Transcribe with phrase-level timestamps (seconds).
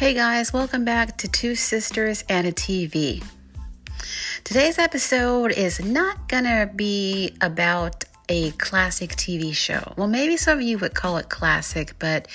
[0.00, 3.22] Hey guys, welcome back to Two Sisters and a TV.
[4.44, 9.92] Today's episode is not gonna be about a classic TV show.
[9.98, 12.28] Well, maybe some of you would call it classic, but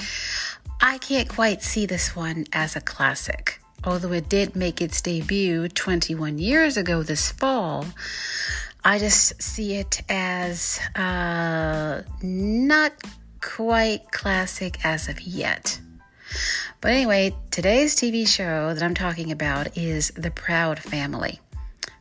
[0.79, 3.59] I can't quite see this one as a classic.
[3.83, 7.87] Although it did make its debut 21 years ago this fall,
[8.83, 12.91] I just see it as uh, not
[13.41, 15.79] quite classic as of yet.
[16.81, 21.39] But anyway, today's TV show that I'm talking about is The Proud Family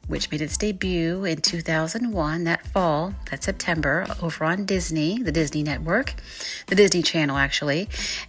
[0.06, 5.62] which made its debut in 2001, that fall, that September, over on Disney, the Disney
[5.62, 6.14] Network,
[6.66, 7.88] the Disney Channel actually.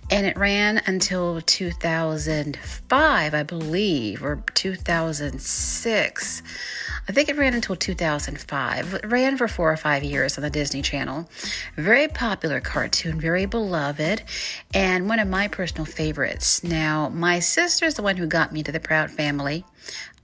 [0.10, 6.42] And it ran until 2005, I believe, or 2006.
[7.08, 8.94] I think it ran until 2005.
[8.96, 11.30] It ran for four or five years on the Disney Channel.
[11.76, 14.24] Very popular cartoon, very beloved,
[14.74, 16.64] and one of my personal favorites.
[16.64, 19.66] Now, my sister's the one who got me to the Proud Family.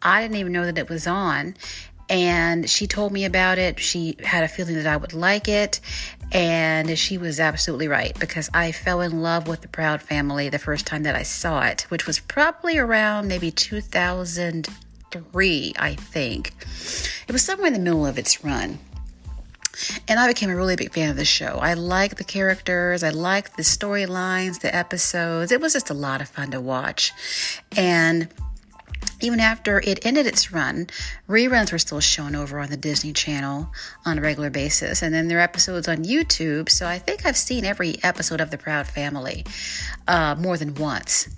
[0.01, 1.55] I didn't even know that it was on.
[2.09, 3.79] And she told me about it.
[3.79, 5.79] She had a feeling that I would like it.
[6.31, 10.59] And she was absolutely right because I fell in love with the Proud Family the
[10.59, 16.53] first time that I saw it, which was probably around maybe 2003, I think.
[17.27, 18.79] It was somewhere in the middle of its run.
[20.07, 21.59] And I became a really big fan of the show.
[21.61, 25.51] I liked the characters, I liked the storylines, the episodes.
[25.51, 27.11] It was just a lot of fun to watch.
[27.75, 28.27] And
[29.21, 30.87] even after it ended its run,
[31.27, 33.71] reruns were still shown over on the Disney Channel
[34.05, 35.01] on a regular basis.
[35.01, 36.69] And then there are episodes on YouTube.
[36.69, 39.45] So I think I've seen every episode of The Proud Family
[40.07, 41.29] uh, more than once.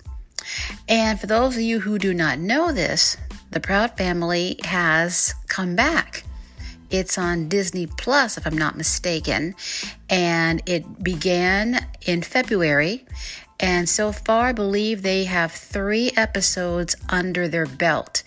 [0.88, 3.16] And for those of you who do not know this,
[3.50, 6.24] The Proud Family has come back.
[6.90, 9.54] It's on Disney Plus, if I'm not mistaken.
[10.08, 13.06] And it began in February
[13.60, 18.24] and so far, I believe they have three episodes under their belt.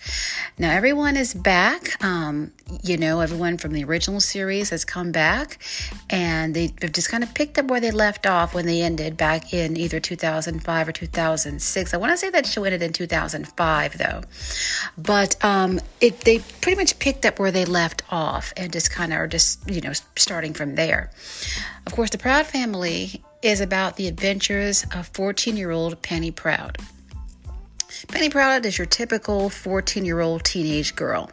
[0.58, 2.02] Now, everyone is back.
[2.02, 2.52] Um,
[2.82, 5.58] you know, everyone from the original series has come back,
[6.08, 9.52] and they've just kind of picked up where they left off when they ended back
[9.52, 11.94] in either 2005 or 2006.
[11.94, 14.22] I want to say that show ended in 2005, though.
[14.96, 19.12] But um, it, they pretty much picked up where they left off and just kind
[19.12, 21.10] of are just, you know, starting from there.
[21.86, 26.78] Of course, the Proud Family is about the adventures of 14 year old Penny Proud.
[28.08, 31.30] Penny Proud is your typical 14 year old teenage girl.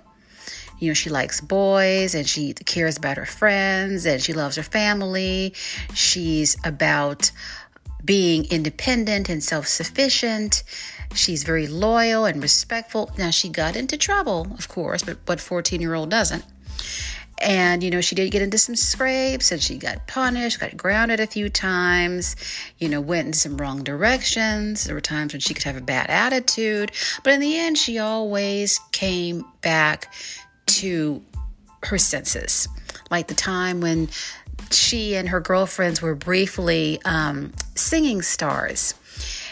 [0.80, 4.64] You know, she likes boys and she cares about her friends and she loves her
[4.64, 5.54] family.
[5.94, 7.32] She's about
[8.04, 10.64] being independent and self sufficient.
[11.14, 13.12] She's very loyal and respectful.
[13.18, 16.44] Now, she got into trouble, of course, but what 14 year old doesn't?
[17.40, 21.20] And, you know, she did get into some scrapes and she got punished, got grounded
[21.20, 22.36] a few times,
[22.78, 24.86] you know, went in some wrong directions.
[24.86, 26.92] There were times when she could have a bad attitude.
[27.24, 30.14] But in the end, she always came back
[30.68, 31.22] to
[31.84, 32.68] her senses.
[33.12, 34.10] Like the time when
[34.72, 38.96] she and her girlfriends were briefly um, singing stars.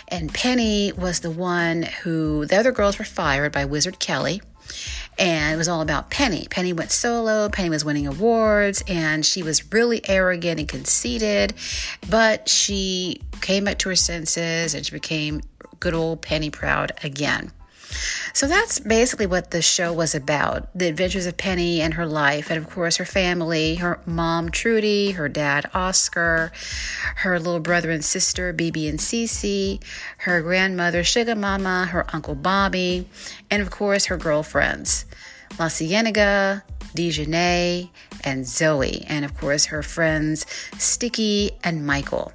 [0.07, 4.41] And Penny was the one who, the other girls were fired by Wizard Kelly
[5.17, 6.47] and it was all about Penny.
[6.49, 11.53] Penny went solo, Penny was winning awards, and she was really arrogant and conceited,
[12.09, 15.41] but she came back to her senses and she became
[15.79, 17.51] good old Penny Proud again.
[18.33, 22.49] So that's basically what the show was about the adventures of Penny and her life,
[22.49, 26.51] and of course, her family her mom, Trudy, her dad, Oscar,
[27.17, 29.83] her little brother and sister, BeBe and CeCe,
[30.19, 33.07] her grandmother, Suga Mama, her uncle Bobby,
[33.49, 35.05] and of course, her girlfriends,
[35.59, 36.63] La Cienega,
[36.95, 37.89] Dijonay,
[38.23, 40.45] and Zoe, and of course, her friends,
[40.77, 42.31] Sticky and Michael.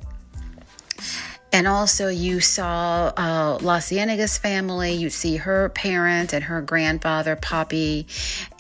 [1.51, 4.93] And also, you saw uh, La Cienega's family.
[4.93, 8.07] You'd see her parents and her grandfather, Poppy.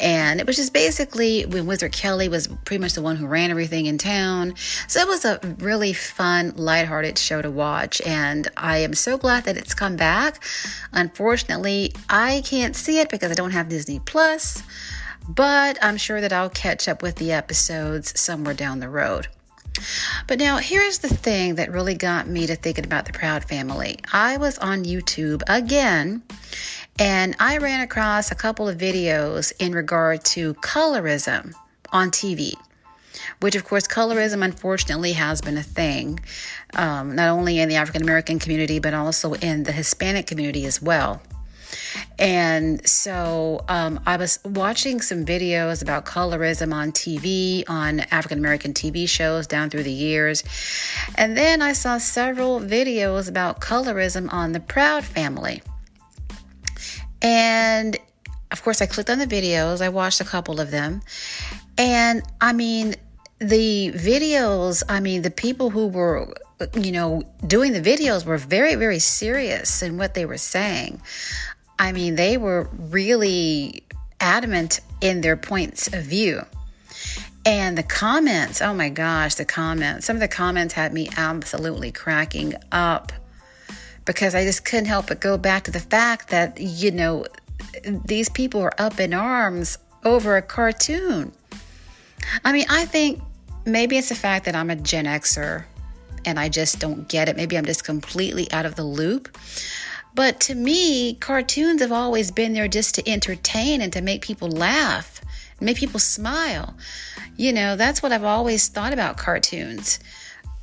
[0.00, 3.50] And it was just basically when Wizard Kelly was pretty much the one who ran
[3.50, 4.54] everything in town.
[4.86, 8.00] So it was a really fun, lighthearted show to watch.
[8.06, 10.42] And I am so glad that it's come back.
[10.92, 14.62] Unfortunately, I can't see it because I don't have Disney Plus,
[15.28, 19.28] but I'm sure that I'll catch up with the episodes somewhere down the road.
[20.26, 23.98] But now, here's the thing that really got me to thinking about the Proud Family.
[24.12, 26.22] I was on YouTube again,
[26.98, 31.54] and I ran across a couple of videos in regard to colorism
[31.92, 32.54] on TV.
[33.40, 36.20] Which, of course, colorism unfortunately has been a thing,
[36.74, 40.80] um, not only in the African American community, but also in the Hispanic community as
[40.80, 41.22] well.
[42.18, 48.74] And so um, I was watching some videos about colorism on TV, on African American
[48.74, 50.44] TV shows down through the years.
[51.16, 55.62] And then I saw several videos about colorism on the Proud family.
[57.22, 57.96] And
[58.50, 61.02] of course, I clicked on the videos, I watched a couple of them.
[61.76, 62.94] And I mean,
[63.38, 66.32] the videos, I mean, the people who were,
[66.74, 71.00] you know, doing the videos were very, very serious in what they were saying.
[71.78, 73.82] I mean, they were really
[74.20, 76.42] adamant in their points of view.
[77.46, 81.92] And the comments, oh my gosh, the comments, some of the comments had me absolutely
[81.92, 83.12] cracking up
[84.04, 87.24] because I just couldn't help but go back to the fact that, you know,
[88.04, 91.32] these people are up in arms over a cartoon.
[92.44, 93.22] I mean, I think
[93.64, 95.64] maybe it's the fact that I'm a Gen Xer
[96.24, 97.36] and I just don't get it.
[97.36, 99.36] Maybe I'm just completely out of the loop.
[100.18, 104.50] But to me, cartoons have always been there just to entertain and to make people
[104.50, 105.20] laugh,
[105.60, 106.74] make people smile.
[107.36, 110.00] You know, that's what I've always thought about cartoons.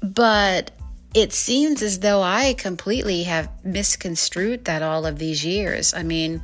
[0.01, 0.71] But
[1.13, 5.93] it seems as though I completely have misconstrued that all of these years.
[5.93, 6.41] I mean,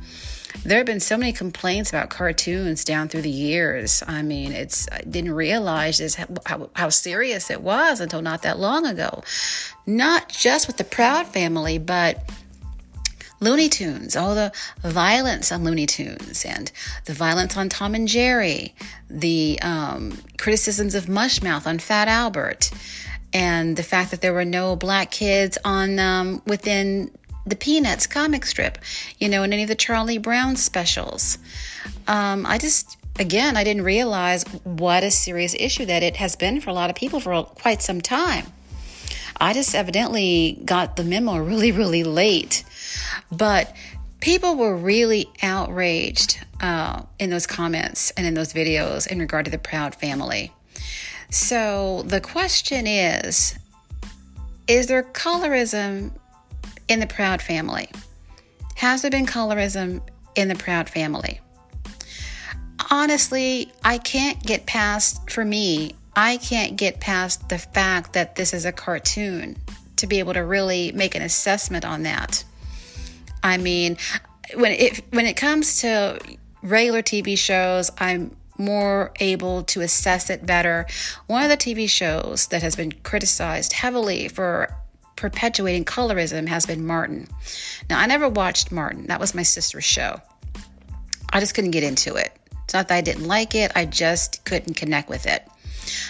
[0.64, 4.02] there have been so many complaints about cartoons down through the years.
[4.08, 6.16] I mean, it's I didn't realize just
[6.46, 9.22] how, how serious it was until not that long ago.
[9.86, 12.30] Not just with the Proud family, but
[13.42, 14.52] Looney Tunes, all the
[14.82, 16.70] violence on Looney Tunes, and
[17.06, 18.72] the violence on Tom and Jerry,
[19.10, 22.70] the um, criticisms of Mushmouth on Fat Albert,
[23.32, 27.10] and the fact that there were no black kids on um, within
[27.44, 28.78] the Peanuts comic strip,
[29.18, 31.38] you know, in any of the Charlie Brown specials.
[32.06, 36.60] Um, I just, again, I didn't realize what a serious issue that it has been
[36.60, 38.46] for a lot of people for quite some time.
[39.40, 42.62] I just evidently got the memo really, really late.
[43.32, 43.74] But
[44.20, 49.50] people were really outraged uh, in those comments and in those videos in regard to
[49.50, 50.52] the Proud family.
[51.30, 53.58] So the question is
[54.68, 56.12] Is there colorism
[56.88, 57.88] in the Proud family?
[58.76, 60.02] Has there been colorism
[60.34, 61.40] in the Proud family?
[62.90, 68.52] Honestly, I can't get past, for me, I can't get past the fact that this
[68.52, 69.56] is a cartoon
[69.96, 72.44] to be able to really make an assessment on that.
[73.42, 73.96] I mean,
[74.54, 76.18] when it when it comes to
[76.62, 80.86] regular TV shows, I'm more able to assess it better.
[81.26, 84.74] One of the TV shows that has been criticized heavily for
[85.16, 87.28] perpetuating colorism has been Martin.
[87.88, 90.20] Now, I never watched Martin, that was my sister's show.
[91.32, 92.36] I just couldn't get into it.
[92.64, 95.46] It's not that I didn't like it, I just couldn't connect with it.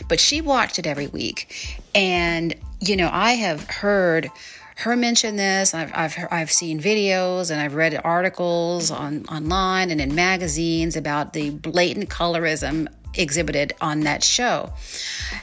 [0.08, 1.80] But she watched it every week.
[1.94, 4.30] And, you know, I have heard
[4.76, 5.74] her mention this.
[5.74, 11.32] I've, I've, I've seen videos and I've read articles on online and in magazines about
[11.32, 14.72] the blatant colorism exhibited on that show.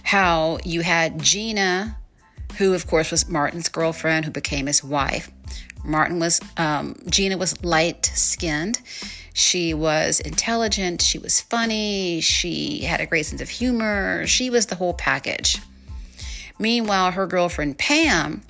[0.03, 1.97] How you had Gina,
[2.57, 5.31] who of course was Martin's girlfriend, who became his wife.
[5.83, 8.81] Martin was, um, Gina was light skinned.
[9.33, 11.01] She was intelligent.
[11.01, 12.19] She was funny.
[12.19, 14.25] She had a great sense of humor.
[14.27, 15.59] She was the whole package.
[16.57, 18.41] Meanwhile, her girlfriend Pam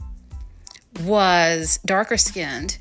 [1.01, 2.77] was darker skinned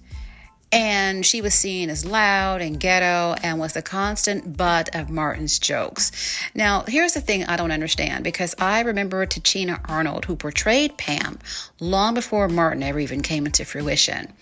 [0.71, 5.59] and she was seen as loud and ghetto and was the constant butt of Martin's
[5.59, 6.13] jokes.
[6.55, 11.39] Now, here's the thing I don't understand because I remember Tichina Arnold, who portrayed Pam
[11.81, 14.33] long before Martin ever even came into fruition.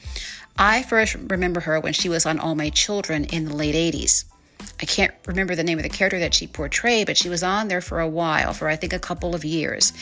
[0.58, 4.24] I first remember her when she was on All My Children in the late 80s.
[4.78, 7.68] I can't remember the name of the character that she portrayed, but she was on
[7.68, 9.92] there for a while, for I think a couple of years.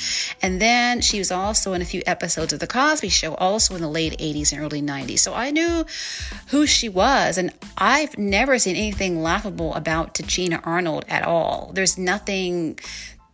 [0.42, 3.80] And then she was also in a few episodes of The Cosby Show, also in
[3.80, 5.20] the late 80s and early 90s.
[5.20, 5.84] So I knew
[6.48, 11.70] who she was, and I've never seen anything laughable about Tichina Arnold at all.
[11.72, 12.78] There's nothing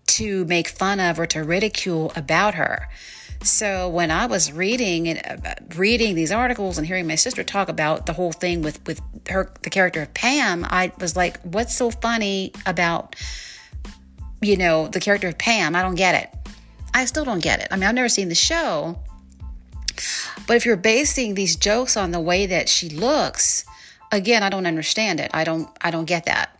[0.09, 2.89] to make fun of or to ridicule about her.
[3.42, 7.68] So when I was reading and uh, reading these articles and hearing my sister talk
[7.68, 11.75] about the whole thing with with her the character of Pam, I was like, "What's
[11.75, 13.16] so funny about
[14.42, 15.75] you know the character of Pam?
[15.75, 16.52] I don't get it.
[16.92, 17.68] I still don't get it.
[17.70, 18.99] I mean, I've never seen the show,
[20.47, 23.64] but if you're basing these jokes on the way that she looks,
[24.12, 25.30] again, I don't understand it.
[25.32, 26.54] I don't I don't get that.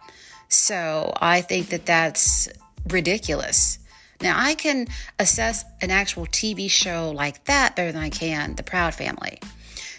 [0.49, 2.49] So I think that that's
[2.89, 3.80] ridiculous.
[4.21, 4.87] Now, I can
[5.19, 9.41] assess an actual TV show like that better than I can The Proud Family.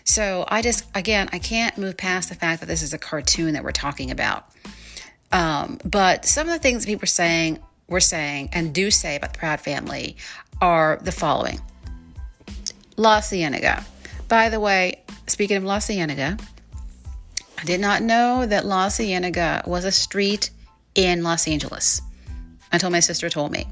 [0.04, 3.54] So I just, again, I can't move past the fact that this is a cartoon
[3.54, 4.46] that we're talking about.
[5.32, 9.34] Um, but some of the things people are saying, we're saying, and do say about
[9.34, 10.18] the Proud Family
[10.62, 11.60] are the following
[12.98, 13.84] La Cienega.
[14.28, 16.38] By the way, speaking of La Cienega,
[17.58, 20.52] I did not know that La Cienega was a street
[20.96, 22.02] in Los Angeles
[22.72, 23.68] until my sister told me.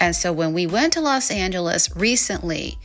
[0.00, 2.78] And so when we went to Los Angeles recently,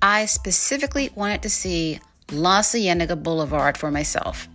[0.00, 4.48] I specifically wanted to see La Cienega Boulevard for myself.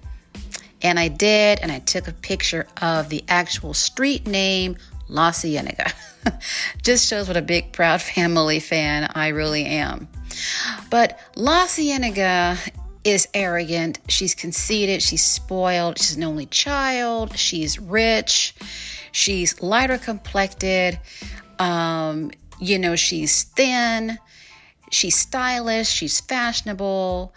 [0.82, 4.78] And I did, and I took a picture of the actual street name,
[5.08, 5.92] La Cienega.
[6.82, 10.08] Just shows what a big, proud family fan I really am.
[10.90, 12.58] But La Cienega
[13.04, 14.00] is arrogant.
[14.08, 15.02] She's conceited.
[15.02, 15.98] She's spoiled.
[15.98, 17.38] She's an only child.
[17.38, 18.56] She's rich.
[19.12, 21.00] She's lighter complected.
[21.62, 24.18] Um, you know, she's thin.
[24.90, 25.88] She's stylish.
[25.88, 27.34] She's fashionable.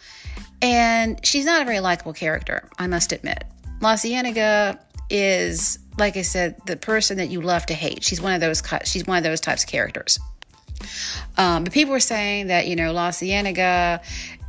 [0.62, 3.45] And she's not a very likable character, I must admit.
[3.81, 8.02] La Cienega is, like I said, the person that you love to hate.
[8.02, 8.62] She's one of those.
[8.85, 10.19] She's one of those types of characters.
[11.37, 14.00] Um, but people were saying that you know La Cienega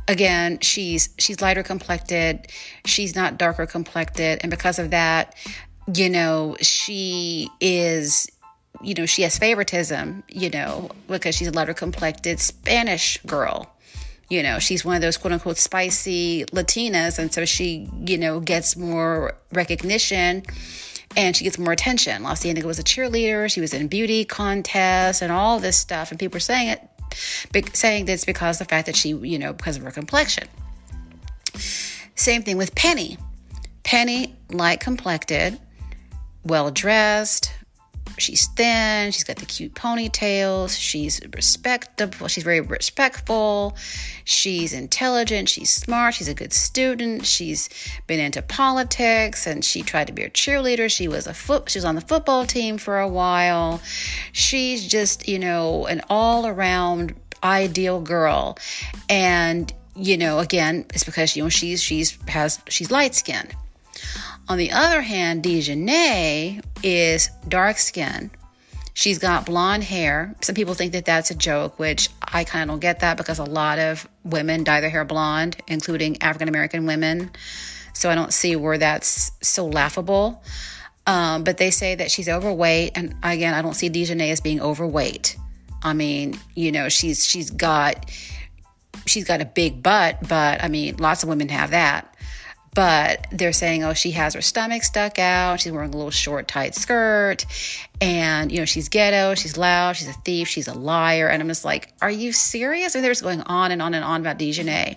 [0.08, 2.46] again she's she's lighter complected
[2.84, 5.34] she's not darker complected and because of that
[5.94, 8.28] you know she is
[8.82, 13.70] you know she has favoritism you know because she's a lighter complected spanish girl
[14.28, 18.40] you know she's one of those quote unquote spicy latinas and so she you know
[18.40, 20.42] gets more recognition
[21.16, 22.22] and she gets more attention.
[22.22, 23.50] La Cienega was a cheerleader.
[23.50, 26.10] She was in beauty contests and all this stuff.
[26.10, 29.76] And people are saying it saying this because the fact that she, you know, because
[29.76, 30.48] of her complexion.
[32.14, 33.18] Same thing with Penny.
[33.82, 35.58] Penny, light complected,
[36.44, 37.52] well dressed,
[38.18, 43.76] she's thin, she's got the cute ponytails, she's respectable, she's very respectful,
[44.24, 47.68] she's intelligent, she's smart, she's a good student, she's
[48.06, 50.90] been into politics and she tried to be a cheerleader.
[50.90, 53.80] She was a foot she was on the football team for a while.
[54.32, 58.58] She's just, you know, an all-around ideal girl.
[59.08, 63.54] And, you know, again, it's because you know she's she's has she's light skinned.
[64.48, 68.30] On the other hand, Dijonay is dark skin.
[68.94, 70.34] She's got blonde hair.
[70.40, 73.38] Some people think that that's a joke, which I kind of don't get that because
[73.38, 77.30] a lot of women dye their hair blonde, including African American women.
[77.92, 80.42] So I don't see where that's so laughable.
[81.06, 84.60] Um, but they say that she's overweight, and again, I don't see Dijonay as being
[84.60, 85.36] overweight.
[85.82, 88.10] I mean, you know, she's she's got
[89.06, 92.15] she's got a big butt, but I mean, lots of women have that
[92.76, 95.60] but they're saying, oh, she has her stomach stuck out.
[95.60, 97.46] She's wearing a little short, tight skirt.
[98.02, 101.26] And, you know, she's ghetto, she's loud, she's a thief, she's a liar.
[101.26, 102.94] And I'm just like, are you serious?
[102.94, 104.96] And they're just going on and on and on about Dijonay.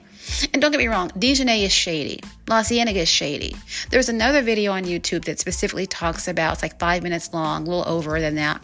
[0.51, 2.19] And don't get me wrong, Dijonay is shady.
[2.49, 3.55] La Cienega is shady.
[3.91, 7.69] There's another video on YouTube that specifically talks about, it's like five minutes long, a
[7.69, 8.61] little over than that.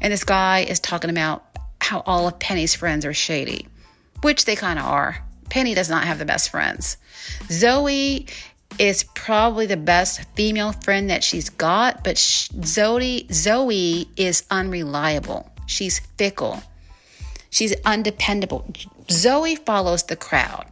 [0.00, 1.44] And this guy is talking about
[1.80, 3.66] how all of Penny's friends are shady,
[4.20, 5.26] which they kind of are.
[5.50, 6.96] Penny does not have the best friends.
[7.50, 8.26] Zoe
[8.78, 15.50] is probably the best female friend that she's got, but Zoe Zoe is unreliable.
[15.66, 16.62] She's fickle.
[17.50, 18.72] She's undependable.
[19.10, 20.66] Zoe follows the crowd.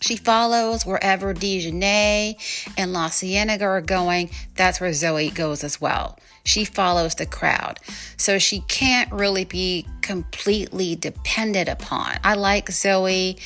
[0.00, 2.34] She follows wherever Dijonay
[2.76, 4.30] and La Cienega are going.
[4.56, 6.18] That's where Zoe goes as well.
[6.44, 7.78] She follows the crowd.
[8.16, 12.18] So she can't really be completely dependent upon.
[12.24, 13.38] I like Zoe.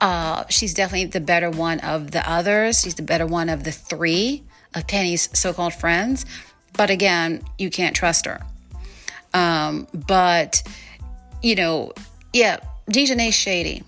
[0.00, 2.82] Uh, she's definitely the better one of the others.
[2.82, 4.42] She's the better one of the three
[4.74, 6.26] of Penny's so called friends.
[6.76, 8.40] But again, you can't trust her.
[9.32, 10.62] Um, but,
[11.42, 11.92] you know,
[12.32, 12.58] yeah,
[12.88, 13.82] Dijonay's shady.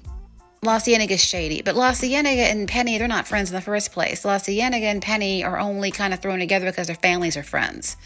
[0.62, 1.62] La is shady.
[1.62, 4.24] But La Cienega and Penny, they're not friends in the first place.
[4.24, 7.96] La Cienega and Penny are only kind of thrown together because their families are friends.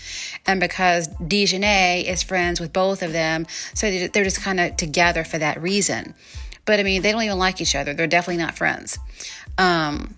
[0.46, 3.46] And because Dijonay is friends with both of them.
[3.72, 6.14] So they're just kind of together for that reason.
[6.70, 7.94] But I mean, they don't even like each other.
[7.94, 8.96] They're definitely not friends.
[9.58, 10.14] Um,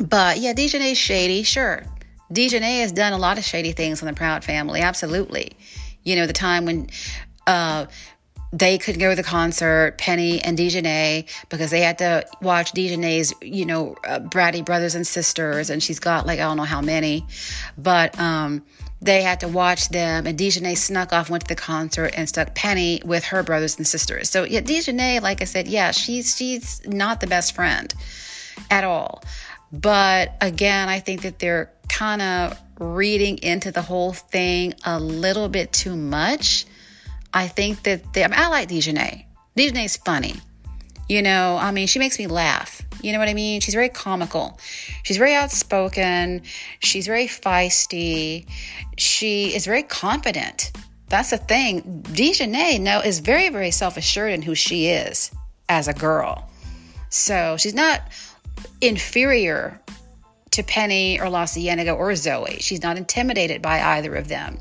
[0.00, 1.84] but yeah, Dijonay's shady, sure.
[2.32, 5.52] Dijonay has done a lot of shady things in the Proud family, absolutely.
[6.04, 6.88] You know, the time when
[7.46, 7.84] uh,
[8.50, 13.34] they couldn't go to the concert, Penny and Dijonay, because they had to watch Dijonay's,
[13.42, 16.80] you know, uh, bratty brothers and sisters, and she's got like I don't know how
[16.80, 17.26] many,
[17.76, 18.64] but um,
[19.00, 22.54] they had to watch them, and Dijonay snuck off, went to the concert, and stuck
[22.54, 24.28] Penny with her brothers and sisters.
[24.28, 27.92] So yeah, Dijonay, like I said, yeah, she's she's not the best friend
[28.70, 29.22] at all.
[29.72, 35.48] But again, I think that they're kind of reading into the whole thing a little
[35.48, 36.64] bit too much.
[37.32, 39.24] I think that they, I, mean, I like Dijonay.
[39.56, 40.36] Dijonay's funny.
[41.08, 42.82] You know, I mean, she makes me laugh.
[43.00, 43.60] You know what I mean?
[43.60, 44.58] She's very comical.
[45.02, 46.42] She's very outspoken.
[46.80, 48.46] She's very feisty.
[48.96, 50.72] She is very confident.
[51.08, 52.02] That's the thing.
[52.02, 55.30] Dijonay, no, is very, very self assured in who she is
[55.68, 56.50] as a girl.
[57.08, 58.02] So she's not
[58.80, 59.80] inferior
[60.50, 62.58] to Penny or La Cienega or Zoe.
[62.60, 64.58] She's not intimidated by either of them.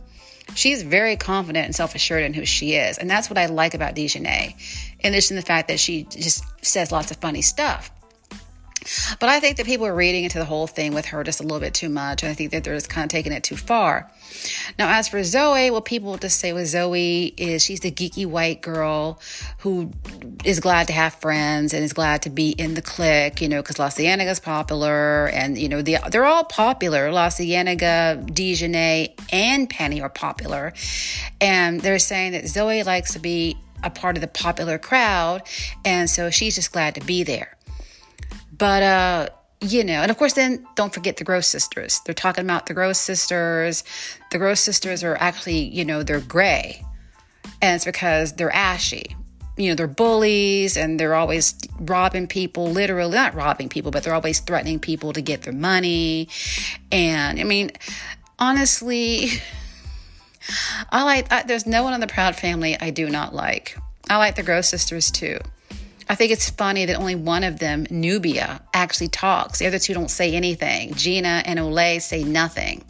[0.55, 2.97] She's very confident and self assured in who she is.
[2.97, 4.55] And that's what I like about Dijonay,
[4.99, 7.91] in addition to the fact that she just says lots of funny stuff.
[9.19, 11.43] But I think that people are reading into the whole thing with her just a
[11.43, 12.23] little bit too much.
[12.23, 14.11] And I think that they're just kind of taking it too far.
[14.77, 18.61] Now, as for Zoe, well, people just say with Zoe is she's the geeky white
[18.61, 19.19] girl
[19.59, 19.91] who
[20.43, 23.61] is glad to have friends and is glad to be in the clique, you know,
[23.61, 27.11] because La Cienega is popular and, you know, the, they're all popular.
[27.11, 30.73] La Cienega, Dijonay, and Penny are popular.
[31.41, 35.43] And they're saying that Zoe likes to be a part of the popular crowd.
[35.85, 37.56] And so she's just glad to be there.
[38.57, 39.29] But, uh,
[39.61, 42.01] you know, and of course, then don't forget the Gross sisters.
[42.05, 43.83] They're talking about the Gross sisters.
[44.31, 46.83] The Gross sisters are actually, you know, they're gray.
[47.61, 49.15] And it's because they're ashy.
[49.57, 54.13] You know, they're bullies and they're always robbing people, literally, not robbing people, but they're
[54.13, 56.29] always threatening people to get their money.
[56.91, 57.71] And I mean,
[58.37, 59.29] honestly,
[60.91, 63.75] I like, I, there's no one in the Proud family I do not like.
[64.09, 65.39] I like the Gross sisters too.
[66.09, 69.59] I think it's funny that only one of them, Nubia, actually talks.
[69.59, 70.93] The other two don't say anything.
[70.93, 72.83] Gina and Olay say nothing.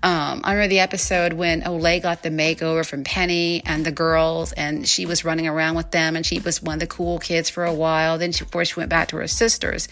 [0.00, 4.52] Um, I remember the episode when Olay got the makeover from Penny and the girls,
[4.52, 7.50] and she was running around with them, and she was one of the cool kids
[7.50, 8.16] for a while.
[8.18, 9.88] Then, she, before she went back to her sisters,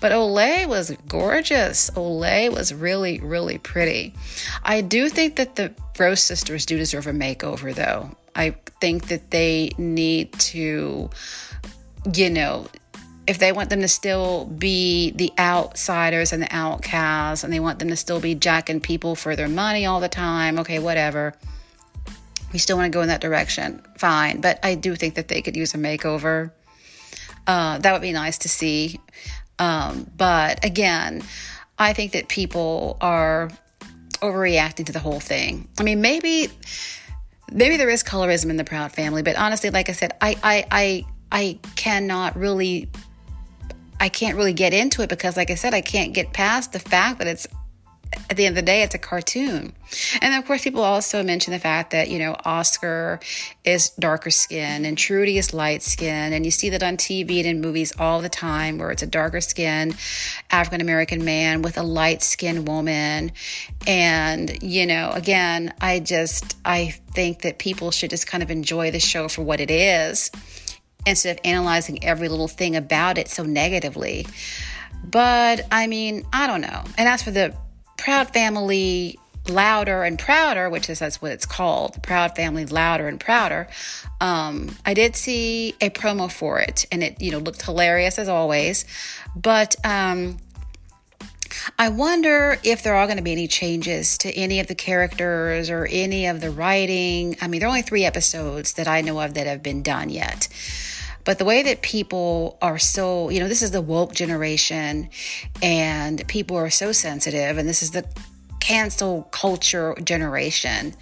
[0.00, 1.90] but Olay was gorgeous.
[1.90, 4.14] Olay was really, really pretty.
[4.62, 8.16] I do think that the Gross sisters do deserve a makeover, though.
[8.34, 11.10] I think that they need to
[12.14, 12.66] you know,
[13.26, 17.78] if they want them to still be the outsiders and the outcasts and they want
[17.78, 21.34] them to still be jacking people for their money all the time, okay, whatever.
[22.52, 24.40] We still want to go in that direction, fine.
[24.40, 26.50] But I do think that they could use a makeover.
[27.46, 28.98] Uh, that would be nice to see.
[29.58, 31.22] Um, but again,
[31.78, 33.50] I think that people are
[34.14, 35.68] overreacting to the whole thing.
[35.78, 36.48] I mean, maybe
[37.52, 40.66] maybe there is colorism in the Proud family, but honestly, like I said, I I
[40.70, 42.88] I I cannot really
[43.98, 46.78] I can't really get into it because like I said I can't get past the
[46.78, 47.46] fact that it's
[48.28, 49.72] at the end of the day, it's a cartoon.
[50.20, 53.20] And of course, people also mention the fact that, you know, Oscar
[53.64, 56.32] is darker skin and Trudy is light skin.
[56.32, 59.06] And you see that on TV and in movies all the time where it's a
[59.06, 59.96] darker skinned
[60.50, 63.32] African American man with a light skinned woman.
[63.86, 68.90] And, you know, again, I just, I think that people should just kind of enjoy
[68.90, 70.30] the show for what it is
[71.06, 74.26] instead of analyzing every little thing about it so negatively.
[75.04, 76.84] But I mean, I don't know.
[76.98, 77.54] And as for the
[77.96, 83.08] Proud Family Louder and Prouder, which is that's what it's called, the Proud Family Louder
[83.08, 83.68] and Prouder.
[84.20, 88.28] Um, I did see a promo for it, and it you know looked hilarious as
[88.28, 88.84] always.
[89.34, 90.38] But um,
[91.78, 95.70] I wonder if there are going to be any changes to any of the characters
[95.70, 97.36] or any of the writing.
[97.40, 100.08] I mean, there are only three episodes that I know of that have been done
[100.10, 100.48] yet.
[101.24, 105.10] But the way that people are so, you know, this is the woke generation
[105.62, 108.06] and people are so sensitive, and this is the
[108.58, 110.94] cancel culture generation.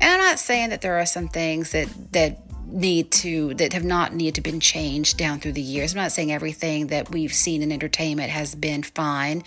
[0.00, 3.84] And I'm not saying that there are some things that, that, need to that have
[3.84, 5.94] not needed to been changed down through the years.
[5.94, 9.44] I'm not saying everything that we've seen in entertainment has been fine.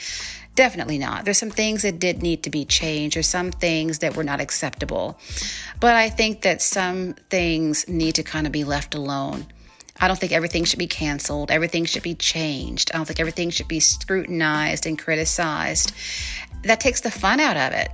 [0.56, 1.26] Definitely not.
[1.26, 4.42] There's some things that did need to be changed or some things that were not
[4.42, 5.18] acceptable.
[5.80, 9.46] But I think that some things need to kind of be left alone.
[10.02, 11.52] I don't think everything should be canceled.
[11.52, 12.92] Everything should be changed.
[12.94, 15.94] I don't think everything should be scrutinized and criticized.
[16.64, 17.90] That takes the fun out of it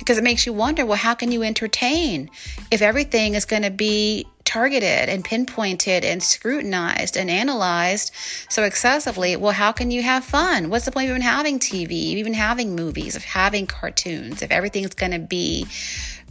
[0.00, 2.28] because it makes you wonder well, how can you entertain
[2.72, 8.12] if everything is going to be targeted and pinpointed and scrutinized and analyzed
[8.48, 9.36] so excessively?
[9.36, 10.70] Well, how can you have fun?
[10.70, 14.94] What's the point of even having TV, even having movies, of having cartoons, if everything's
[14.94, 15.66] going to be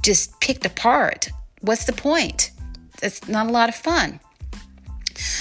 [0.02, 1.30] just picked apart?
[1.62, 2.52] What's the point?
[3.02, 4.20] It's not a lot of fun.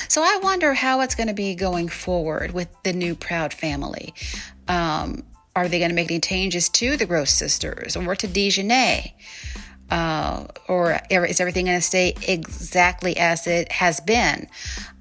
[0.08, 4.14] So I wonder how it's going to be going forward with the new Proud family.
[4.68, 5.24] Um,
[5.64, 9.12] are they going to make any changes to the Gross Sisters or to Dijonay?
[9.90, 14.48] Uh, or is everything going to stay exactly as it has been?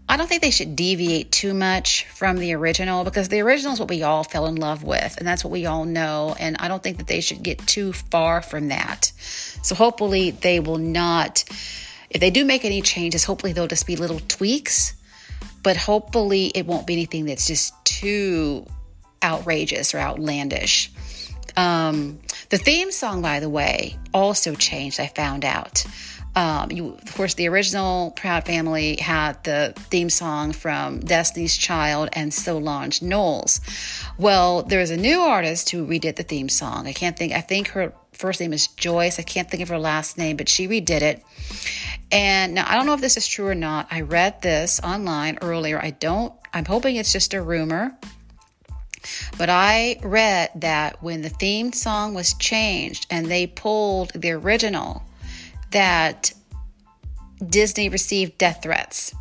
[0.09, 3.79] I don't think they should deviate too much from the original because the original is
[3.79, 6.35] what we all fell in love with, and that's what we all know.
[6.39, 9.11] And I don't think that they should get too far from that.
[9.63, 11.43] So hopefully, they will not
[12.09, 14.93] if they do make any changes, hopefully they'll just be little tweaks,
[15.63, 18.65] but hopefully it won't be anything that's just too
[19.23, 20.91] outrageous or outlandish.
[21.55, 25.85] Um, The theme song, by the way, also changed, I found out.
[26.35, 32.09] Um, you, of course, the original Proud Family had the theme song from Destiny's Child
[32.13, 33.59] and Solange Knowles.
[34.19, 36.87] Well, there's a new artist who redid the theme song.
[36.87, 39.19] I can't think, I think her first name is Joyce.
[39.19, 41.23] I can't think of her last name, but she redid it.
[42.11, 43.87] And now I don't know if this is true or not.
[43.91, 45.79] I read this online earlier.
[45.81, 47.97] I don't, I'm hoping it's just a rumor.
[49.37, 55.03] But I read that when the theme song was changed and they pulled the original,
[55.71, 56.33] that
[57.45, 59.13] Disney received death threats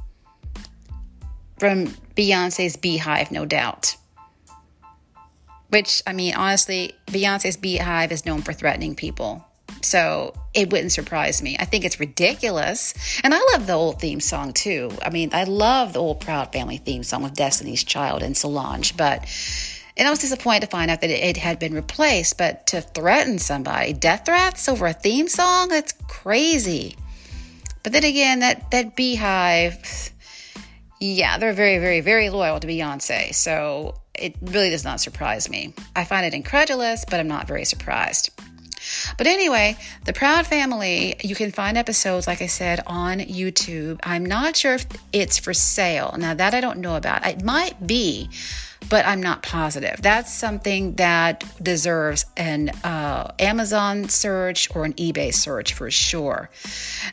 [1.59, 3.96] from Beyonce's Beehive, no doubt.
[5.68, 9.44] Which, I mean, honestly, Beyonce's Beehive is known for threatening people.
[9.83, 11.57] So it wouldn't surprise me.
[11.59, 12.94] I think it's ridiculous.
[13.22, 14.90] And I love the old theme song too.
[15.03, 18.96] I mean, I love the old Proud Family theme song with Destiny's Child and Solange,
[18.96, 19.25] but
[19.97, 22.37] and I was disappointed to find out that it had been replaced.
[22.37, 26.97] But to threaten somebody, death threats over a theme song, that's crazy.
[27.83, 30.11] But then again, that, that beehive,
[31.01, 33.35] yeah, they're very, very, very loyal to Beyonce.
[33.35, 35.73] So it really does not surprise me.
[35.95, 38.31] I find it incredulous, but I'm not very surprised.
[39.18, 44.01] But anyway, the Proud Family, you can find episodes, like I said, on YouTube.
[44.03, 46.14] I'm not sure if it's for sale.
[46.18, 47.27] Now, that I don't know about.
[47.27, 48.29] It might be
[48.88, 50.01] but I'm not positive.
[50.01, 56.51] That's something that deserves an uh, Amazon search or an eBay search for sure.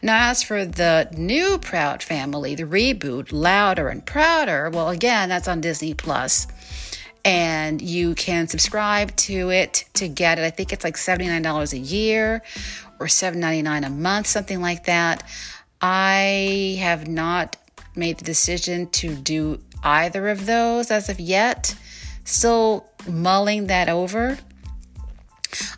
[0.01, 5.47] Now, as for the new Proud Family, the reboot, Louder and Prouder, well, again, that's
[5.47, 6.47] on Disney Plus
[7.25, 10.43] and you can subscribe to it to get it.
[10.43, 12.41] I think it's like $79 a year
[12.99, 15.23] or $7.99 a month, something like that.
[15.81, 17.57] I have not
[17.95, 21.75] made the decision to do either of those as of yet.
[22.25, 24.37] Still mulling that over.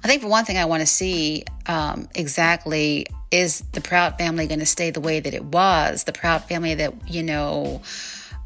[0.03, 4.47] I think for one thing, I want to see um, exactly is the Proud family
[4.47, 6.05] going to stay the way that it was?
[6.05, 7.81] The Proud family that, you know,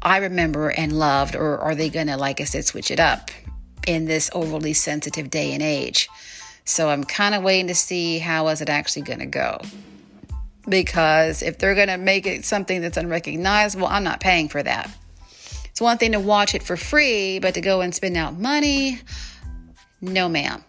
[0.02, 3.30] I remember and loved, or are they going to, like I said, switch it up
[3.86, 6.08] in this overly sensitive day and age?
[6.64, 9.60] So I'm kind of waiting to see how is it actually going to go.
[10.68, 14.90] Because if they're going to make it something that's unrecognizable, I'm not paying for that.
[15.66, 19.00] It's one thing to watch it for free, but to go and spend out money,
[20.00, 20.64] no, ma'am.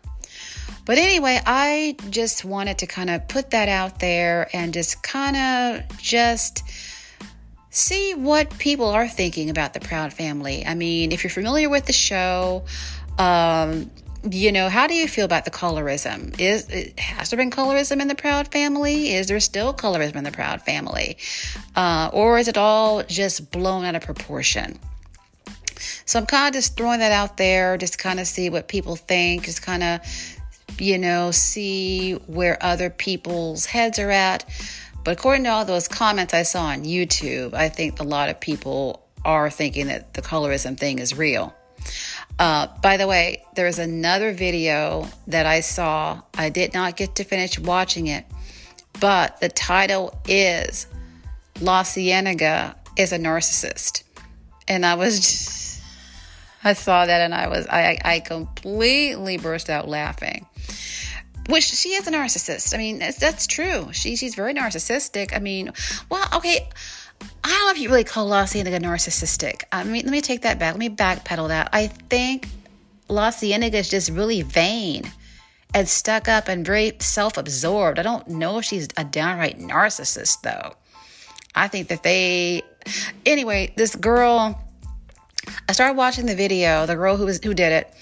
[0.85, 5.37] But anyway, I just wanted to kind of put that out there and just kind
[5.37, 6.63] of just
[7.71, 10.65] see what people are thinking about the Proud Family.
[10.65, 12.65] I mean, if you're familiar with the show,
[13.17, 13.89] um,
[14.29, 16.39] you know, how do you feel about the colorism?
[16.39, 16.67] Is
[16.99, 19.13] has there been colorism in the Proud Family?
[19.13, 21.17] Is there still colorism in the Proud Family,
[21.75, 24.77] uh, or is it all just blown out of proportion?
[26.05, 28.95] So I'm kind of just throwing that out there, just kind of see what people
[28.95, 30.01] think, just kind of,
[30.77, 34.45] you know, see where other people's heads are at.
[35.03, 38.39] But according to all those comments I saw on YouTube, I think a lot of
[38.39, 41.53] people are thinking that the colorism thing is real.
[42.37, 46.21] Uh, by the way, there's another video that I saw.
[46.35, 48.25] I did not get to finish watching it,
[48.99, 50.87] but the title is
[51.59, 54.03] La Cienega is a narcissist.
[54.67, 55.83] And I was just,
[56.63, 60.45] I saw that and I was, I, I completely burst out laughing
[61.49, 62.73] which she is a narcissist.
[62.73, 63.89] I mean, that's, that's true.
[63.91, 65.35] She, she's very narcissistic.
[65.35, 65.71] I mean,
[66.09, 66.69] well, okay.
[67.43, 69.63] I don't know if you really call La Cienega narcissistic.
[69.71, 70.73] I mean, let me take that back.
[70.73, 71.69] Let me backpedal that.
[71.71, 72.47] I think
[73.09, 75.03] La Cienega is just really vain
[75.73, 77.99] and stuck up and very self absorbed.
[77.99, 80.75] I don't know if she's a downright narcissist, though.
[81.55, 82.63] I think that they.
[83.25, 84.59] Anyway, this girl.
[85.67, 87.93] I started watching the video, the girl who was who did it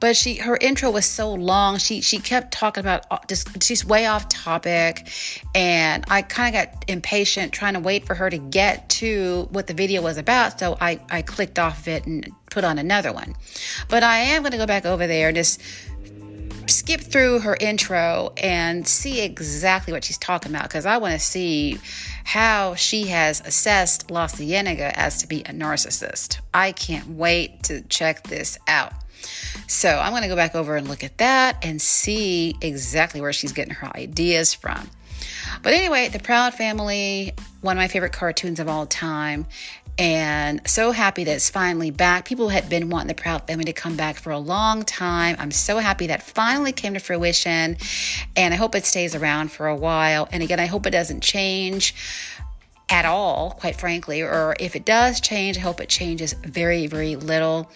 [0.00, 1.78] but she her intro was so long.
[1.78, 5.08] She she kept talking about uh, just she's way off topic.
[5.54, 9.66] And i kind of got impatient trying to wait for her to get to what
[9.66, 10.58] the video was about.
[10.58, 13.34] So i i clicked off of it and put on another one.
[13.88, 15.60] But i am going to go back over there and just
[16.68, 20.64] skip through her intro and see exactly what she's talking about.
[20.64, 21.78] Because I want to see
[22.24, 26.40] how she has assessed La Cienega as to be a narcissist.
[26.52, 28.92] I can't wait to check this out.
[29.66, 33.32] So I'm going to go back over and look at that and see exactly where
[33.32, 34.88] she's getting her ideas from.
[35.62, 39.46] But anyway, The Proud Family, one of my favorite cartoons of all time.
[39.98, 42.24] And so happy that it's finally back.
[42.24, 45.34] People had been wanting the Proud Family to come back for a long time.
[45.40, 47.76] I'm so happy that finally came to fruition.
[48.36, 50.28] And I hope it stays around for a while.
[50.30, 51.96] And again, I hope it doesn't change
[52.88, 54.22] at all, quite frankly.
[54.22, 57.68] Or if it does change, I hope it changes very, very little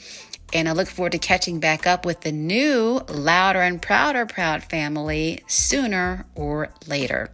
[0.52, 4.62] And I look forward to catching back up with the new Louder and Prouder Proud
[4.64, 7.30] family sooner or later.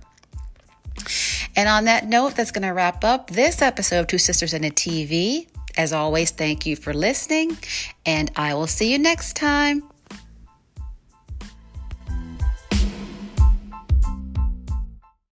[1.57, 4.64] And on that note, that's going to wrap up this episode of Two Sisters and
[4.64, 5.48] a TV.
[5.76, 7.57] As always, thank you for listening,
[8.04, 9.83] and I will see you next time.